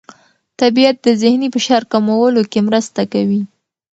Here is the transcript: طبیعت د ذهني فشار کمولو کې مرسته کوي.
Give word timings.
طبیعت 0.61 0.95
د 1.05 1.07
ذهني 1.21 1.47
فشار 1.55 1.83
کمولو 1.91 2.41
کې 2.51 2.59
مرسته 2.67 3.01
کوي. 3.13 3.41